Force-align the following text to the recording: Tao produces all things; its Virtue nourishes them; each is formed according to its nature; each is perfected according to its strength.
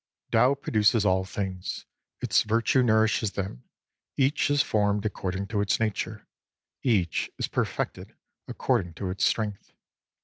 Tao 0.31 0.55
produces 0.55 1.05
all 1.05 1.25
things; 1.25 1.85
its 2.21 2.41
Virtue 2.41 2.81
nourishes 2.81 3.33
them; 3.33 3.65
each 4.17 4.49
is 4.49 4.63
formed 4.63 5.05
according 5.05 5.45
to 5.49 5.61
its 5.61 5.79
nature; 5.79 6.25
each 6.81 7.29
is 7.37 7.47
perfected 7.47 8.15
according 8.47 8.95
to 8.95 9.11
its 9.11 9.23
strength. 9.23 9.73